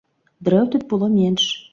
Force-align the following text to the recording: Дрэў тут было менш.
Дрэў 0.47 0.63
тут 0.75 0.87
было 0.93 1.09
менш. 1.17 1.45